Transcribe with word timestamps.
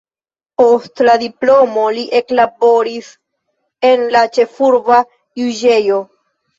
Post 0.61 1.03
la 1.07 1.17
diplomo 1.23 1.83
li 1.99 2.07
eklaboris 2.21 3.13
en 3.93 4.09
la 4.19 4.27
ĉefurba 4.41 5.03
juĝejo. 5.45 6.07